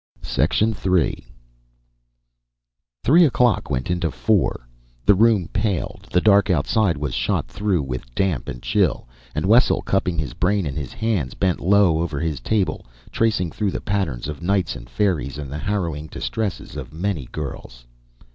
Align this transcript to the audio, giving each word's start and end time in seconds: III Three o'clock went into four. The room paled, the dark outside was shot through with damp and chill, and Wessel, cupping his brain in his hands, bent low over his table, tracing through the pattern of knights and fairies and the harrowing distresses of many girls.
III 0.35 1.15
Three 3.03 3.23
o'clock 3.23 3.69
went 3.69 3.91
into 3.91 4.09
four. 4.09 4.67
The 5.05 5.13
room 5.13 5.47
paled, 5.49 6.07
the 6.11 6.19
dark 6.21 6.49
outside 6.49 6.97
was 6.97 7.13
shot 7.13 7.47
through 7.47 7.83
with 7.83 8.15
damp 8.15 8.49
and 8.49 8.63
chill, 8.63 9.07
and 9.35 9.45
Wessel, 9.45 9.83
cupping 9.83 10.17
his 10.17 10.33
brain 10.33 10.65
in 10.65 10.75
his 10.75 10.91
hands, 10.93 11.35
bent 11.35 11.59
low 11.61 11.99
over 12.01 12.19
his 12.19 12.39
table, 12.39 12.87
tracing 13.11 13.51
through 13.51 13.69
the 13.69 13.79
pattern 13.81 14.21
of 14.25 14.41
knights 14.41 14.75
and 14.75 14.89
fairies 14.89 15.37
and 15.37 15.51
the 15.51 15.59
harrowing 15.59 16.07
distresses 16.07 16.75
of 16.75 16.91
many 16.91 17.27
girls. 17.27 17.85